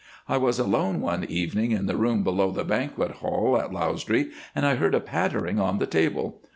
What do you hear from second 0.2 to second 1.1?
"I was alone